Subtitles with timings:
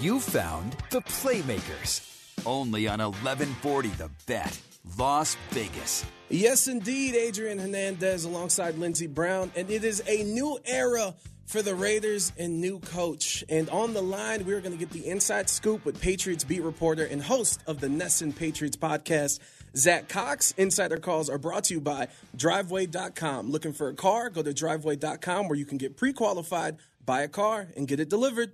[0.00, 2.06] You found the Playmakers.
[2.46, 4.56] Only on 1140 The Bet,
[4.96, 6.04] Las Vegas.
[6.28, 9.50] Yes, indeed, Adrian Hernandez alongside Lindsey Brown.
[9.56, 11.16] And it is a new era
[11.46, 13.42] for the Raiders and new coach.
[13.48, 17.04] And on the line, we're going to get the inside scoop with Patriots beat reporter
[17.04, 19.40] and host of the NESN Patriots podcast,
[19.74, 20.54] Zach Cox.
[20.56, 22.06] Insider calls are brought to you by
[22.36, 23.50] Driveway.com.
[23.50, 24.30] Looking for a car?
[24.30, 28.08] Go to Driveway.com where you can get pre qualified, buy a car, and get it
[28.08, 28.52] delivered.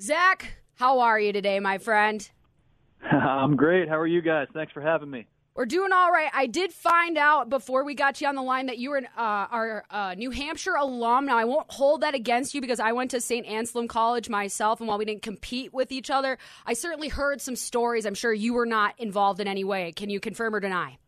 [0.00, 2.28] Zach, how are you today, my friend?
[3.10, 3.88] I'm great.
[3.88, 4.46] How are you guys?
[4.52, 5.26] Thanks for having me.
[5.56, 6.30] We're doing all right.
[6.32, 9.08] I did find out before we got you on the line that you were an,
[9.16, 11.26] uh, our uh, New Hampshire alum.
[11.26, 13.44] Now, I won't hold that against you because I went to St.
[13.44, 17.56] Anselm College myself, and while we didn't compete with each other, I certainly heard some
[17.56, 18.06] stories.
[18.06, 19.90] I'm sure you were not involved in any way.
[19.90, 20.98] Can you confirm or deny?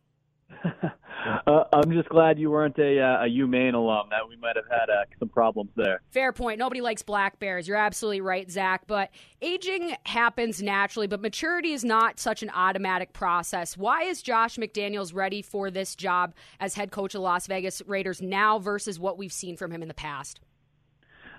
[1.46, 4.08] Uh, I'm just glad you weren't a, uh, a UMaine alum.
[4.10, 6.00] That we might have had uh, some problems there.
[6.10, 6.58] Fair point.
[6.58, 7.68] Nobody likes black bears.
[7.68, 8.86] You're absolutely right, Zach.
[8.86, 13.76] But aging happens naturally, but maturity is not such an automatic process.
[13.76, 18.20] Why is Josh McDaniels ready for this job as head coach of Las Vegas Raiders
[18.20, 20.40] now versus what we've seen from him in the past?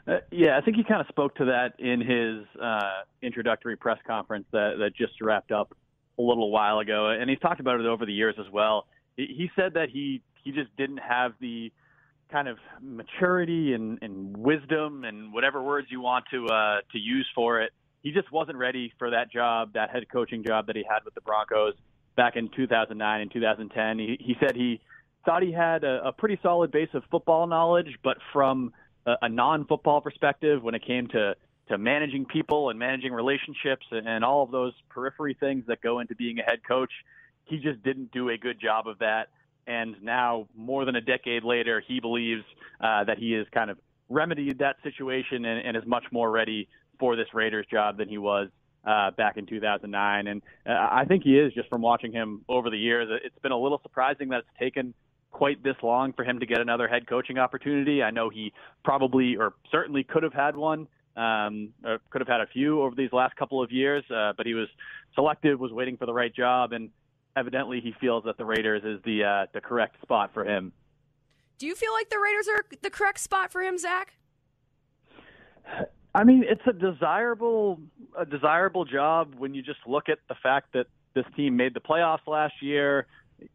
[0.07, 3.99] Uh, yeah, I think he kind of spoke to that in his uh, introductory press
[4.07, 5.75] conference that, that just wrapped up
[6.17, 9.49] a little while ago, and he's talked about it over the years as well he
[9.55, 11.71] said that he he just didn't have the
[12.31, 17.27] kind of maturity and, and wisdom and whatever words you want to uh, to use
[17.35, 17.71] for it.
[18.01, 21.13] He just wasn't ready for that job, that head coaching job that he had with
[21.13, 21.73] the Broncos
[22.15, 23.99] back in 2009 and 2010.
[23.99, 24.81] He, he said he
[25.25, 28.73] thought he had a, a pretty solid base of football knowledge, but from
[29.05, 31.35] a, a non-football perspective, when it came to
[31.69, 35.99] to managing people and managing relationships and, and all of those periphery things that go
[35.99, 36.91] into being a head coach,
[37.45, 39.29] he just didn't do a good job of that.
[39.67, 42.43] And now, more than a decade later, he believes
[42.79, 43.77] uh, that he has kind of
[44.09, 46.67] remedied that situation and, and is much more ready
[46.99, 48.49] for this Raiders job than he was
[48.85, 50.27] uh, back in 2009.
[50.27, 53.07] And uh, I think he is just from watching him over the years.
[53.23, 54.93] It's been a little surprising that it's taken
[55.31, 58.03] quite this long for him to get another head coaching opportunity.
[58.03, 58.53] I know he
[58.83, 61.69] probably or certainly could have had one, um,
[62.09, 64.67] could have had a few over these last couple of years, uh, but he was
[65.15, 66.89] selective, was waiting for the right job, and
[67.35, 70.71] evidently he feels that the Raiders is the uh, the correct spot for him.
[71.57, 74.13] Do you feel like the Raiders are the correct spot for him, Zach?
[76.13, 77.79] I mean, it's a desirable
[78.17, 81.79] a desirable job when you just look at the fact that this team made the
[81.79, 83.07] playoffs last year.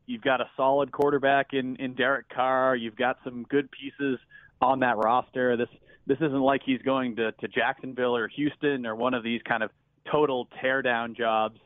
[0.07, 2.77] You've got a solid quarterback in in Derek Carr.
[2.77, 4.19] You've got some good pieces
[4.61, 5.57] on that roster.
[5.57, 5.69] This
[6.07, 9.63] this isn't like he's going to to Jacksonville or Houston or one of these kind
[9.63, 9.71] of
[10.11, 11.59] total teardown jobs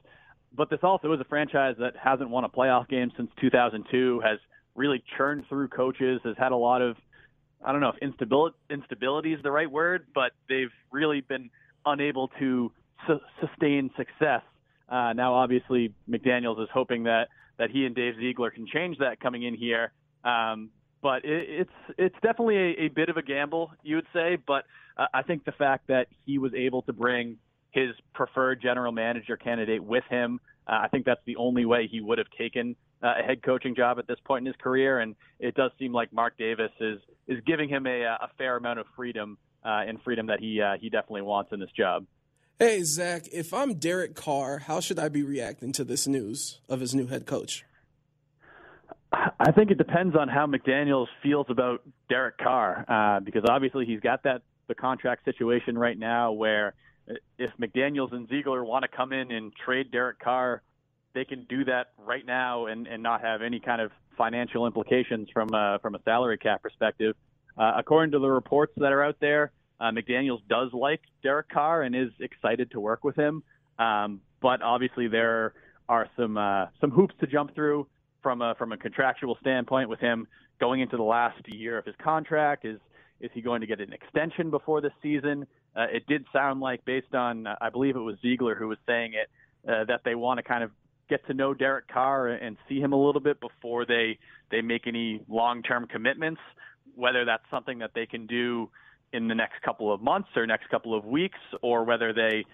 [0.56, 4.38] but this also is a franchise that hasn't won a playoff game since 2002, has
[4.75, 6.97] really churned through coaches, has had a lot of,
[7.65, 11.50] I don't know if instability, instability is the right word, but they've really been
[11.87, 12.72] unable to
[13.06, 14.43] su- sustain success.
[14.89, 17.28] Uh, now, obviously, McDaniels is hoping that
[17.59, 19.93] that he and Dave Ziegler can change that coming in here.
[20.25, 20.71] Um,
[21.03, 24.37] but it, it's it's definitely a, a bit of a gamble, you would say.
[24.44, 24.65] But
[24.97, 27.37] uh, I think the fact that he was able to bring
[27.70, 30.41] his preferred general manager candidate with him.
[30.66, 33.75] Uh, I think that's the only way he would have taken uh, a head coaching
[33.75, 37.00] job at this point in his career, and it does seem like Mark Davis is
[37.26, 40.76] is giving him a, a fair amount of freedom uh, and freedom that he uh,
[40.80, 42.04] he definitely wants in this job.
[42.59, 46.80] Hey Zach, if I'm Derek Carr, how should I be reacting to this news of
[46.80, 47.64] his new head coach?
[49.12, 54.00] I think it depends on how McDaniels feels about Derek Carr, uh, because obviously he's
[54.00, 56.74] got that the contract situation right now where
[57.39, 60.62] if McDaniels and Ziegler want to come in and trade Derek Carr,
[61.15, 65.28] they can do that right now and, and not have any kind of financial implications
[65.33, 65.48] from
[65.83, 67.16] from a salary cap perspective.
[67.59, 71.83] Uh, according to the reports that are out there, uh, McDaniels does like Derek Carr
[71.83, 73.42] and is excited to work with him.
[73.78, 75.54] Um, but obviously, there
[75.89, 77.86] are some uh, some hoops to jump through
[78.22, 80.27] from a from a contractual standpoint with him
[80.60, 82.65] going into the last year of his contract.
[82.65, 82.78] Is
[83.21, 85.47] is he going to get an extension before the season?
[85.75, 88.78] Uh, it did sound like, based on, uh, I believe it was Ziegler who was
[88.87, 89.31] saying it,
[89.71, 90.71] uh, that they want to kind of
[91.09, 94.19] get to know Derek Carr and see him a little bit before they
[94.51, 96.41] they make any long-term commitments.
[96.95, 98.71] Whether that's something that they can do
[99.13, 102.45] in the next couple of months or next couple of weeks, or whether they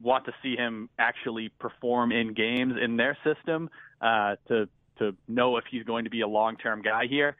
[0.00, 3.70] want to see him actually perform in games in their system
[4.00, 7.36] uh, to to know if he's going to be a long-term guy here.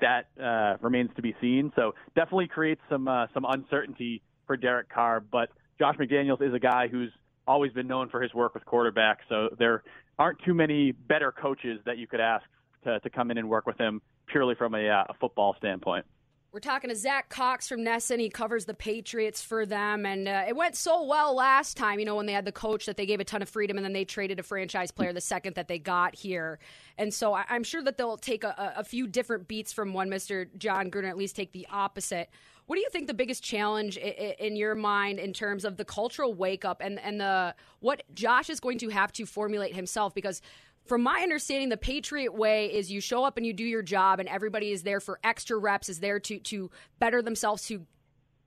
[0.00, 1.72] That uh, remains to be seen.
[1.76, 5.20] So definitely creates some uh, some uncertainty for Derek Carr.
[5.20, 7.10] But Josh McDaniels is a guy who's
[7.46, 9.18] always been known for his work with quarterbacks.
[9.28, 9.82] So there
[10.18, 12.44] aren't too many better coaches that you could ask
[12.84, 16.06] to, to come in and work with him purely from a, uh, a football standpoint.
[16.54, 18.20] We're talking to Zach Cox from NESN.
[18.20, 20.06] He covers the Patriots for them.
[20.06, 22.86] And uh, it went so well last time, you know, when they had the coach
[22.86, 25.20] that they gave a ton of freedom and then they traded a franchise player the
[25.20, 26.60] second that they got here.
[26.96, 30.08] And so I- am sure that they'll take a-, a few different beats from one
[30.08, 30.46] Mr.
[30.56, 32.30] Jon Gruden, at least take the opposite.
[32.66, 36.32] What do you think the biggest challenge in your mind in terms of the cultural
[36.32, 40.14] wake up and, and the what Josh is going to have to formulate himself?
[40.14, 40.40] Because
[40.86, 44.20] from my understanding, the Patriot way is you show up and you do your job,
[44.20, 47.86] and everybody is there for extra reps, is there to to better themselves, to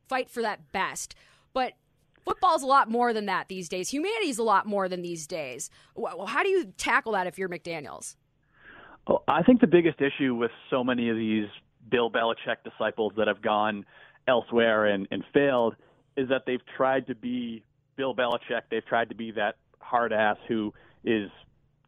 [0.07, 1.15] fight for that best.
[1.53, 1.73] But
[2.23, 3.89] football's a lot more than that these days.
[3.89, 5.69] Humanity's a lot more than these days.
[6.27, 8.15] How do you tackle that if you're McDaniels?
[9.07, 11.45] Well, I think the biggest issue with so many of these
[11.89, 13.85] Bill Belichick disciples that have gone
[14.27, 15.75] elsewhere and, and failed
[16.15, 17.63] is that they've tried to be
[17.95, 18.63] Bill Belichick.
[18.69, 21.29] They've tried to be that hard ass who is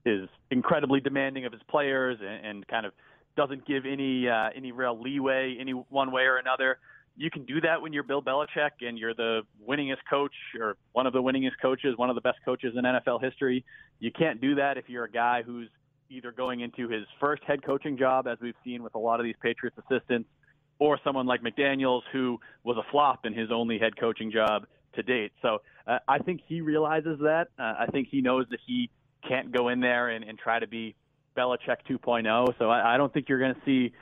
[0.05, 2.93] is incredibly demanding of his players and, and kind of
[3.35, 6.79] doesn't give any uh, any real leeway any one way or another.
[7.17, 11.05] You can do that when you're Bill Belichick and you're the winningest coach or one
[11.05, 13.65] of the winningest coaches, one of the best coaches in NFL history.
[13.99, 15.69] You can't do that if you're a guy who's
[16.09, 19.25] either going into his first head coaching job, as we've seen with a lot of
[19.25, 20.29] these Patriots assistants,
[20.79, 24.65] or someone like McDaniels, who was a flop in his only head coaching job
[24.95, 25.31] to date.
[25.41, 27.47] So uh, I think he realizes that.
[27.59, 28.89] Uh, I think he knows that he
[29.27, 30.95] can't go in there and, and try to be
[31.37, 32.57] Belichick 2.0.
[32.57, 33.93] So I, I don't think you're going to see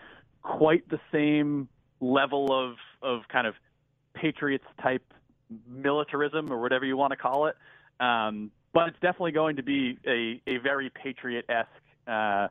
[0.42, 1.68] quite the same
[2.00, 3.54] level of of kind of
[4.14, 5.04] Patriots type
[5.68, 7.56] militarism or whatever you want to call it.
[8.00, 11.70] Um, but it's definitely going to be a, a very Patriot esque
[12.08, 12.48] uh,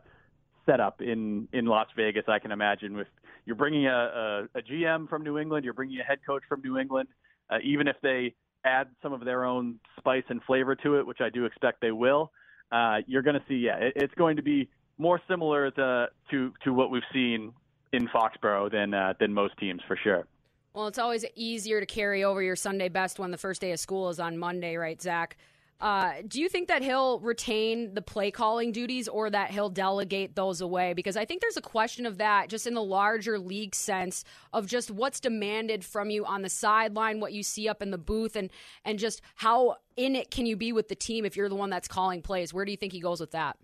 [0.66, 2.24] setup in in Las Vegas.
[2.28, 3.08] I can imagine with
[3.46, 6.60] you're bringing a, a, a GM from New England, you're bringing a head coach from
[6.62, 7.08] New England.
[7.48, 8.34] Uh, even if they
[8.64, 11.92] add some of their own spice and flavor to it, which I do expect they
[11.92, 12.32] will
[12.72, 16.52] uh, you're going to see, yeah, it, it's going to be more similar to to
[16.64, 17.52] to what we've seen
[17.92, 20.26] in Foxborough than uh, than most teams for sure.
[20.74, 23.80] Well, it's always easier to carry over your Sunday best when the first day of
[23.80, 25.36] school is on Monday, right, Zach?
[25.78, 30.34] Uh, do you think that he'll retain the play calling duties or that he'll delegate
[30.34, 30.94] those away?
[30.94, 34.24] Because I think there's a question of that just in the larger league sense
[34.54, 37.98] of just what's demanded from you on the sideline, what you see up in the
[37.98, 38.50] booth, and
[38.84, 41.68] and just how in it can you be with the team if you're the one
[41.68, 42.54] that's calling plays.
[42.54, 43.58] Where do you think he goes with that?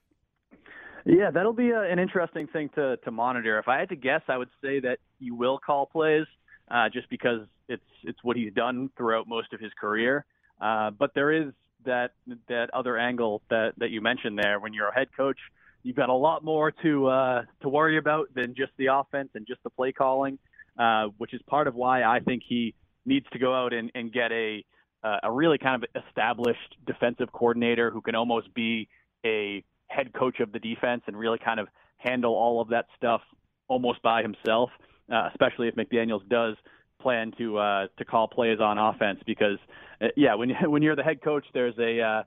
[1.06, 3.58] Yeah, that'll be a, an interesting thing to to monitor.
[3.58, 6.26] If I had to guess, I would say that he will call plays,
[6.70, 10.26] uh, just because it's it's what he's done throughout most of his career.
[10.60, 11.52] Uh, but there is
[11.84, 12.12] that
[12.48, 14.60] that other angle that that you mentioned there.
[14.60, 15.38] When you're a head coach,
[15.82, 19.46] you've got a lot more to uh, to worry about than just the offense and
[19.46, 20.38] just the play calling,
[20.78, 22.74] uh, which is part of why I think he
[23.04, 24.64] needs to go out and, and get a
[25.02, 28.88] uh, a really kind of established defensive coordinator who can almost be
[29.24, 33.20] a head coach of the defense and really kind of handle all of that stuff
[33.68, 34.70] almost by himself,
[35.12, 36.56] uh, especially if McDaniels does
[37.02, 39.58] plan to uh, to call plays on offense because
[40.00, 42.22] uh, yeah when when you're the head coach there's a uh,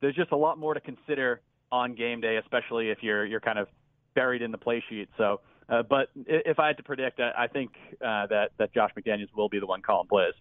[0.00, 1.40] there's just a lot more to consider
[1.72, 3.68] on game day especially if you're you're kind of
[4.14, 7.46] buried in the play sheet so uh, but if I had to predict I, I
[7.46, 10.34] think uh, that that Josh McDaniels will be the one calling plays.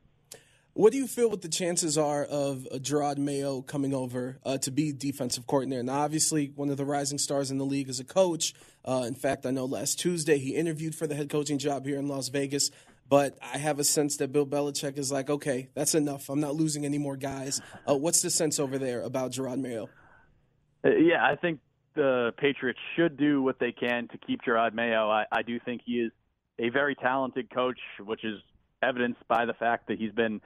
[0.78, 4.72] What do you feel what the chances are of Jerod Mayo coming over uh, to
[4.72, 5.84] be defensive coordinator?
[5.84, 8.54] Now, obviously, one of the rising stars in the league as a coach.
[8.84, 11.98] Uh, in fact, I know last Tuesday he interviewed for the head coaching job here
[11.98, 12.72] in Las Vegas.
[13.08, 16.30] But I have a sense that Bill Belichick is like, okay, that's enough.
[16.30, 17.62] I'm not losing any more guys.
[17.88, 19.90] Uh, what's the sense over there about Jerod Mayo?
[20.84, 21.60] Uh, yeah, I think
[21.96, 25.10] the Patriots should do what they can to keep Jerod Mayo.
[25.10, 26.12] I, I do think he is
[26.58, 28.40] a very talented coach, which is
[28.82, 30.42] evidenced by the fact that he's been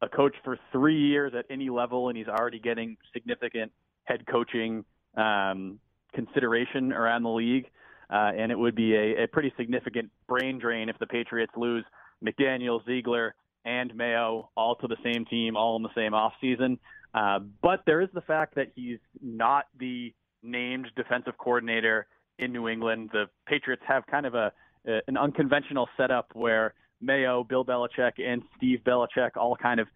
[0.00, 3.72] a coach for three years at any level, and he's already getting significant
[4.04, 4.84] head coaching
[5.16, 5.78] um,
[6.14, 7.66] consideration around the league.
[8.10, 11.84] Uh, and it would be a, a pretty significant brain drain if the Patriots lose
[12.24, 13.34] McDaniel, Ziegler,
[13.64, 16.78] and Mayo all to the same team, all in the same offseason.
[17.14, 22.06] Uh, but there is the fact that he's not the named defensive coordinator
[22.38, 23.10] in New England.
[23.12, 24.52] The Patriots have kind of a,
[24.86, 29.88] a an unconventional setup where Mayo, Bill Belichick, and Steve Belichick all kind of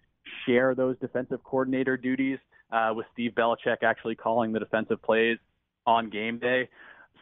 [0.46, 2.38] share those defensive coordinator duties,
[2.72, 5.38] uh, with Steve Belichick actually calling the defensive plays
[5.86, 6.68] on game day.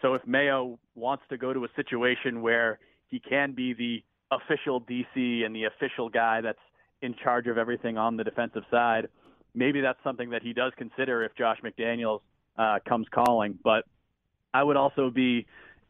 [0.01, 2.79] So if Mayo wants to go to a situation where
[3.09, 6.59] he can be the official DC and the official guy that's
[7.03, 9.09] in charge of everything on the defensive side,
[9.55, 12.21] maybe that's something that he does consider if Josh McDaniels
[12.59, 13.59] uh, comes calling.
[13.63, 13.85] But
[14.53, 15.47] I would also be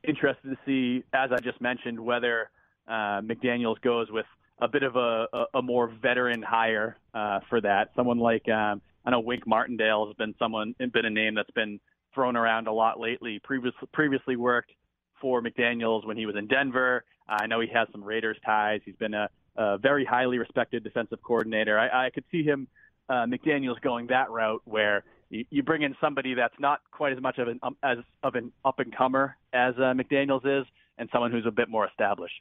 [0.06, 2.50] interested to see, as I just mentioned, whether
[2.88, 4.26] uh, McDaniels goes with
[4.60, 7.90] a bit of a, a, a more veteran hire uh, for that.
[7.96, 11.80] Someone like um, I know Wink Martindale has been someone been a name that's been
[12.14, 13.40] thrown around a lot lately.
[13.42, 14.72] Previously, previously worked
[15.20, 17.04] for McDaniels when he was in Denver.
[17.30, 18.80] I know he has some Raiders ties.
[18.84, 21.78] He's been a, a very highly respected defensive coordinator.
[21.78, 22.66] I, I could see him
[23.08, 27.20] uh, McDaniels going that route where you, you bring in somebody that's not quite as
[27.20, 30.66] much of an um, as of an up and comer as uh, McDaniels is,
[30.98, 32.34] and someone who's a bit more established.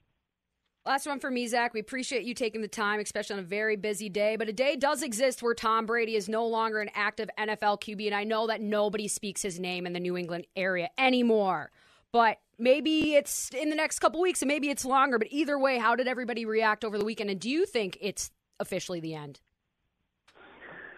[0.85, 1.73] Last one for me, Zach.
[1.73, 4.37] We appreciate you taking the time, especially on a very busy day.
[4.37, 8.07] But a day does exist where Tom Brady is no longer an active NFL QB,
[8.07, 11.69] and I know that nobody speaks his name in the New England area anymore.
[12.11, 15.19] But maybe it's in the next couple weeks, and maybe it's longer.
[15.19, 17.29] But either way, how did everybody react over the weekend?
[17.29, 19.39] And do you think it's officially the end?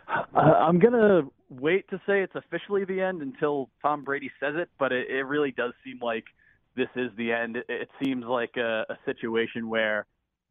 [0.07, 4.69] Uh, I'm gonna wait to say it's officially the end until Tom Brady says it,
[4.79, 6.25] but it, it really does seem like
[6.75, 7.57] this is the end.
[7.57, 10.05] It, it seems like a, a situation where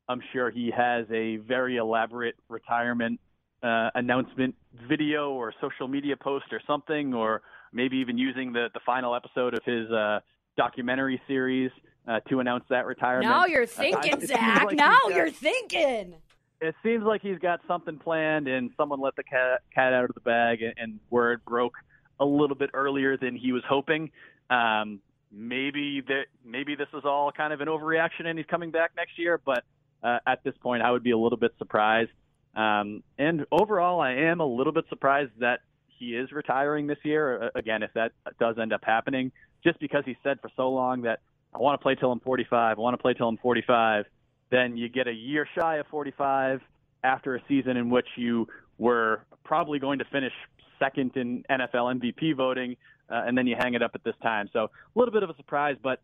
[0.09, 3.21] I'm sure he has a very elaborate retirement
[3.62, 4.55] uh, announcement
[4.88, 9.55] video or social media post or something, or maybe even using the, the final episode
[9.55, 10.21] of his uh,
[10.57, 11.71] documentary series
[12.09, 13.28] uh, to announce that retirement.
[13.28, 14.64] Now you're thinking, Zach.
[14.64, 16.14] Like now you're thinking
[16.61, 20.14] it seems like he's got something planned, and someone let the cat, cat out of
[20.14, 21.75] the bag, and, and word broke
[22.19, 24.11] a little bit earlier than he was hoping.
[24.50, 25.00] Um,
[25.33, 29.19] maybe that maybe this is all kind of an overreaction, and he's coming back next
[29.19, 29.40] year.
[29.42, 29.64] But
[30.02, 32.11] uh, at this point, I would be a little bit surprised.
[32.54, 35.61] Um, and overall, I am a little bit surprised that
[35.99, 37.45] he is retiring this year.
[37.45, 41.02] Uh, again, if that does end up happening, just because he said for so long
[41.02, 41.21] that
[41.55, 44.07] I want to play till I'm 45, I want to play till I'm 45
[44.50, 46.61] then you get a year shy of 45
[47.02, 48.49] after a season in which you
[48.79, 50.33] were probably going to finish
[50.79, 52.76] second in NFL MVP voting,
[53.09, 54.49] uh, and then you hang it up at this time.
[54.52, 56.00] So a little bit of a surprise, but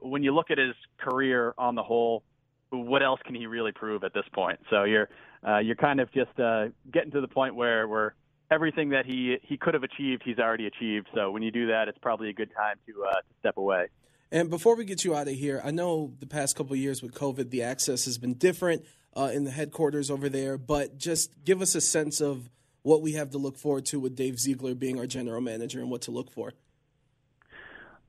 [0.00, 2.22] when you look at his career on the whole,
[2.70, 4.60] what else can he really prove at this point?
[4.70, 5.08] So you're
[5.46, 8.14] uh, you're kind of just uh, getting to the point where where
[8.50, 11.08] everything that he he could have achieved, he's already achieved.
[11.14, 13.86] So when you do that, it's probably a good time to uh, to step away.
[14.32, 17.12] And before we get you out of here, I know the past couple years with
[17.14, 18.84] COVID, the access has been different
[19.16, 22.48] uh, in the headquarters over there, but just give us a sense of
[22.82, 25.90] what we have to look forward to with Dave Ziegler being our general manager and
[25.90, 26.52] what to look for.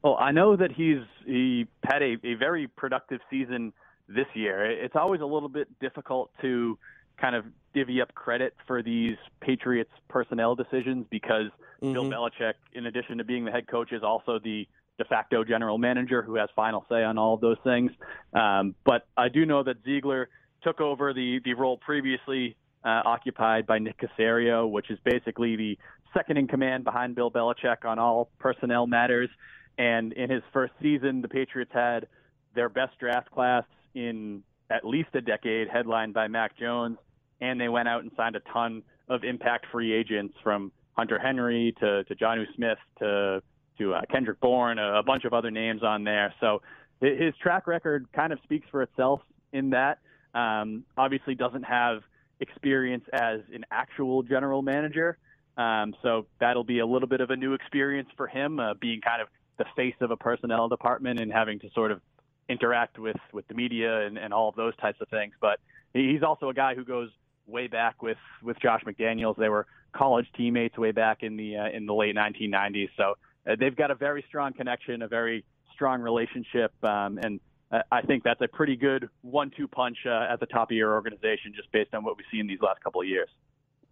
[0.03, 3.73] Well, I know that he's he had a, a very productive season
[4.07, 4.65] this year.
[4.65, 6.77] It's always a little bit difficult to
[7.19, 11.47] kind of divvy up credit for these Patriots personnel decisions because
[11.81, 11.93] mm-hmm.
[11.93, 15.77] Bill Belichick, in addition to being the head coach, is also the de facto general
[15.77, 17.91] manager who has final say on all of those things.
[18.33, 20.29] Um, but I do know that Ziegler
[20.63, 25.77] took over the the role previously uh, occupied by Nick Caserio, which is basically the
[26.13, 29.29] second in command behind Bill Belichick on all personnel matters.
[29.77, 32.07] And in his first season, the Patriots had
[32.53, 33.63] their best draft class
[33.95, 36.97] in at least a decade, headlined by Mac Jones,
[37.41, 41.75] and they went out and signed a ton of impact free agents from Hunter Henry
[41.79, 43.41] to, to Jonnu Smith to
[43.77, 46.33] to uh, Kendrick Bourne, a, a bunch of other names on there.
[46.39, 46.61] So
[46.99, 49.21] his track record kind of speaks for itself
[49.51, 49.99] in that.
[50.35, 52.01] Um, obviously, doesn't have
[52.39, 55.17] experience as an actual general manager.
[55.57, 59.01] Um, so that'll be a little bit of a new experience for him, uh, being
[59.01, 62.01] kind of the face of a personnel department and having to sort of
[62.49, 65.33] interact with with the media and, and all of those types of things.
[65.39, 65.59] But
[65.93, 67.09] he's also a guy who goes
[67.47, 69.37] way back with with Josh McDaniels.
[69.37, 72.89] They were college teammates way back in the uh, in the late 1990s.
[72.97, 73.15] So
[73.49, 75.43] uh, they've got a very strong connection, a very
[75.73, 77.39] strong relationship, um, and
[77.71, 80.93] uh, I think that's a pretty good one-two punch uh, at the top of your
[80.93, 83.29] organization, just based on what we've seen these last couple of years.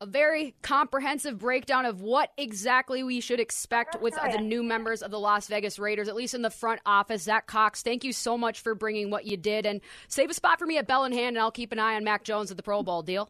[0.02, 5.12] A very comprehensive breakdown of what exactly we should expect with the new members of
[5.12, 7.24] the Las Vegas Raiders, at least in the front office.
[7.24, 10.58] Zach Cox, thank you so much for bringing what you did, and save a spot
[10.58, 12.56] for me at Bell and Hand, and I'll keep an eye on Mac Jones at
[12.56, 13.02] the Pro Bowl.
[13.02, 13.30] Deal?